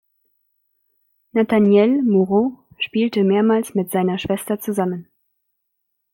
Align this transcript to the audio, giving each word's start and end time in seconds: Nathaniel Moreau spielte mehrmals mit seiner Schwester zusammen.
Nathaniel 1.31 2.01
Moreau 2.01 2.53
spielte 2.83 3.23
mehrmals 3.23 3.75
mit 3.75 3.91
seiner 3.91 4.17
Schwester 4.17 4.59
zusammen. 4.59 5.07